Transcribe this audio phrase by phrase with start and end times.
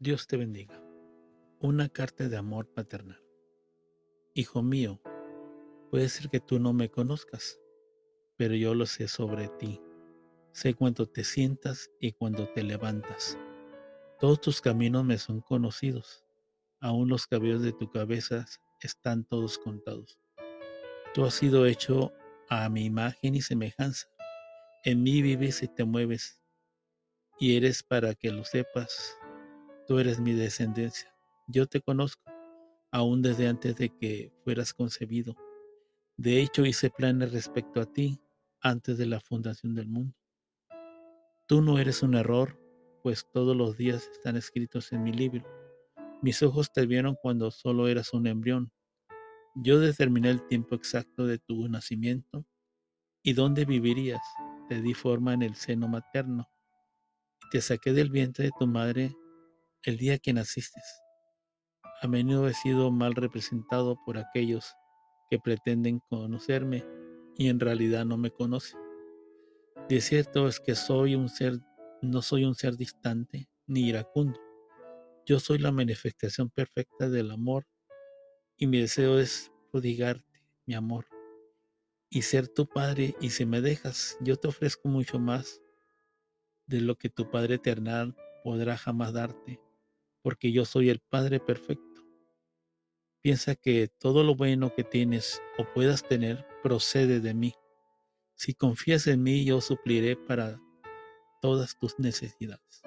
[0.00, 0.80] Dios te bendiga.
[1.58, 3.20] Una carta de amor paternal.
[4.32, 5.00] Hijo mío,
[5.90, 7.58] puede ser que tú no me conozcas,
[8.36, 9.82] pero yo lo sé sobre ti.
[10.52, 13.36] Sé cuando te sientas y cuando te levantas.
[14.20, 16.24] Todos tus caminos me son conocidos.
[16.78, 18.46] Aún los cabellos de tu cabeza
[18.80, 20.20] están todos contados.
[21.12, 22.12] Tú has sido hecho
[22.48, 24.06] a mi imagen y semejanza.
[24.84, 26.40] En mí vives y te mueves.
[27.40, 29.18] Y eres para que lo sepas
[29.88, 31.10] tú eres mi descendencia.
[31.48, 32.22] Yo te conozco,
[32.92, 35.34] aún desde antes de que fueras concebido.
[36.18, 38.20] De hecho, hice planes respecto a ti
[38.60, 40.14] antes de la fundación del mundo.
[41.46, 42.60] Tú no eres un error,
[43.02, 45.46] pues todos los días están escritos en mi libro.
[46.20, 48.70] Mis ojos te vieron cuando solo eras un embrión.
[49.54, 52.44] Yo determiné el tiempo exacto de tu nacimiento
[53.22, 54.22] y dónde vivirías.
[54.68, 56.46] Te di forma en el seno materno
[57.42, 59.16] y te saqué del vientre de tu madre
[59.88, 60.82] el día que naciste.
[62.02, 64.74] A menudo he sido mal representado por aquellos
[65.30, 66.84] que pretenden conocerme
[67.38, 68.78] y en realidad no me conocen.
[69.88, 71.60] De cierto es que soy un ser,
[72.02, 74.38] no soy un ser distante ni iracundo.
[75.24, 77.66] Yo soy la manifestación perfecta del amor
[78.58, 81.06] y mi deseo es prodigarte mi amor
[82.10, 85.62] y ser tu padre y si me dejas, yo te ofrezco mucho más
[86.66, 89.60] de lo que tu Padre Eternal podrá jamás darte
[90.28, 92.02] porque yo soy el Padre perfecto.
[93.22, 97.54] Piensa que todo lo bueno que tienes o puedas tener procede de mí.
[98.34, 100.60] Si confías en mí, yo supliré para
[101.40, 102.82] todas tus necesidades.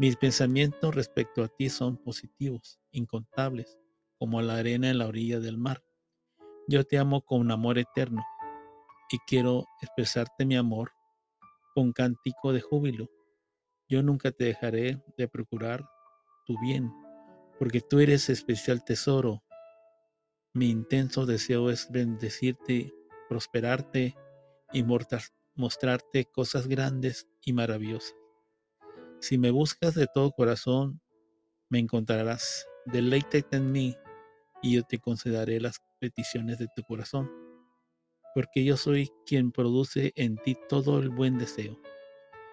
[0.00, 3.78] Mis pensamientos respecto a ti son positivos, incontables,
[4.18, 5.80] como la arena en la orilla del mar.
[6.66, 8.24] Yo te amo con un amor eterno
[9.12, 10.90] y quiero expresarte mi amor
[11.72, 13.08] con cántico de júbilo.
[13.88, 15.88] Yo nunca te dejaré de procurar
[16.44, 16.92] tu bien,
[17.58, 19.42] porque tú eres especial tesoro.
[20.52, 22.92] Mi intenso deseo es bendecirte,
[23.28, 24.16] prosperarte
[24.72, 24.84] y
[25.56, 28.14] mostrarte cosas grandes y maravillosas.
[29.20, 31.00] Si me buscas de todo corazón,
[31.70, 32.66] me encontrarás.
[32.86, 33.96] Deleítate en mí
[34.62, 37.30] y yo te concederé las peticiones de tu corazón,
[38.34, 41.80] porque yo soy quien produce en ti todo el buen deseo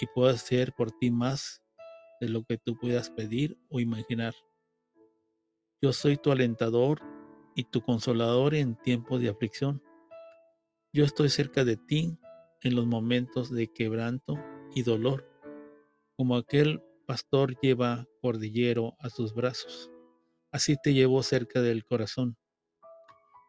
[0.00, 1.62] y puedo hacer por ti más
[2.20, 4.34] de lo que tú puedas pedir o imaginar.
[5.82, 7.00] Yo soy tu alentador
[7.54, 9.82] y tu consolador en tiempos de aflicción.
[10.92, 12.18] Yo estoy cerca de ti
[12.62, 14.38] en los momentos de quebranto
[14.74, 15.26] y dolor,
[16.16, 19.90] como aquel pastor lleva cordillero a sus brazos.
[20.52, 22.36] Así te llevo cerca del corazón.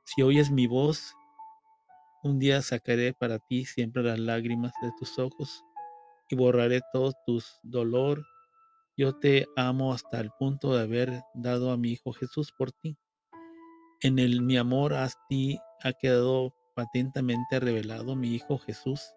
[0.06, 1.16] Si oyes mi voz,
[2.24, 5.64] un día sacaré para ti siempre las lágrimas de tus ojos
[6.30, 8.24] y borraré todo tu dolor
[8.98, 12.98] yo te amo hasta el punto de haber dado a mi Hijo Jesús por ti.
[14.02, 19.14] En el mi amor a ti ha quedado patentemente revelado mi Hijo Jesús.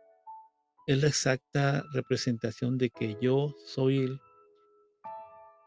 [0.86, 4.20] Es la exacta representación de que yo soy el,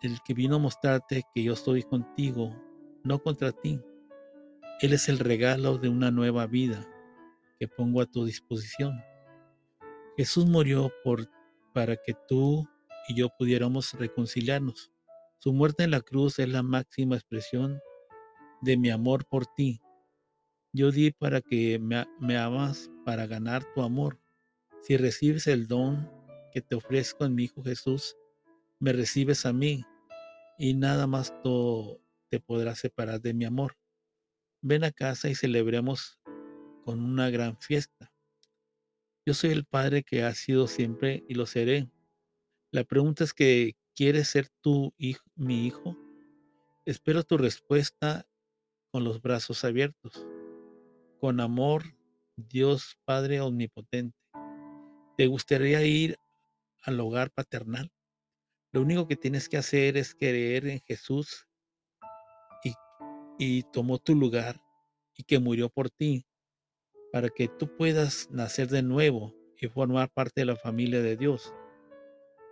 [0.01, 2.55] el que vino a mostrarte que yo estoy contigo,
[3.03, 3.81] no contra ti.
[4.81, 6.87] Él es el regalo de una nueva vida
[7.59, 9.01] que pongo a tu disposición.
[10.15, 11.27] Jesús murió por
[11.73, 12.67] para que tú
[13.07, 14.91] y yo pudiéramos reconciliarnos.
[15.39, 17.79] Su muerte en la cruz es la máxima expresión
[18.61, 19.81] de mi amor por ti.
[20.73, 24.19] Yo di para que me, amas para ganar tu amor.
[24.81, 26.11] Si recibes el don
[26.51, 28.15] que te ofrezco en mi Hijo Jesús,
[28.79, 29.83] me recibes a mí
[30.57, 31.33] y nada más
[32.29, 33.77] te podrá separar de mi amor.
[34.61, 36.19] Ven a casa y celebremos
[36.83, 38.11] con una gran fiesta.
[39.25, 41.89] Yo soy el Padre que ha sido siempre y lo seré.
[42.69, 45.95] La pregunta es que, ¿quieres ser tú hijo, mi hijo?
[46.85, 48.27] Espero tu respuesta
[48.91, 50.27] con los brazos abiertos.
[51.21, 51.83] Con amor,
[52.35, 54.17] Dios Padre Omnipotente.
[55.15, 56.17] ¿Te gustaría ir
[56.83, 57.89] al hogar paternal?
[58.73, 61.47] Lo único que tienes que hacer es creer en Jesús
[62.65, 62.73] y,
[63.39, 64.61] y tomó tu lugar
[65.15, 66.25] y que murió por ti
[67.13, 71.53] para que tú puedas nacer de nuevo y formar parte de la familia de Dios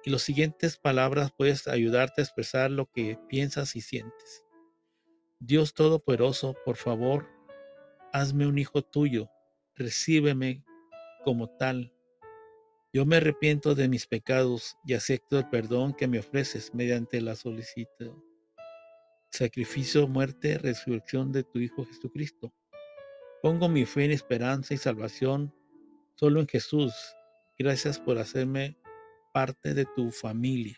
[0.05, 4.45] y las siguientes palabras puedes ayudarte a expresar lo que piensas y sientes.
[5.39, 7.27] Dios Todopoderoso, por favor,
[8.13, 9.31] hazme un hijo tuyo,
[9.73, 10.63] recíbeme
[11.23, 11.91] como tal.
[12.93, 17.35] Yo me arrepiento de mis pecados y acepto el perdón que me ofreces mediante la
[17.35, 18.13] solicitud,
[19.31, 22.53] sacrificio, muerte, resurrección de tu Hijo Jesucristo.
[23.41, 25.53] Pongo mi fe en esperanza y salvación
[26.13, 26.93] solo en Jesús.
[27.57, 28.77] Gracias por hacerme
[29.35, 30.77] parte de tu familia.